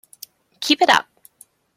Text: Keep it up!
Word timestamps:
Keep 0.61 0.81
it 0.81 0.89
up! 0.89 1.07